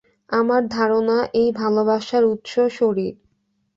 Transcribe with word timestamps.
আমার 0.29 0.61
ধারণা, 0.67 1.17
এই 1.33 1.49
ভালবাসার 1.51 2.23
উৎস 2.25 2.53
শরীর। 2.71 3.13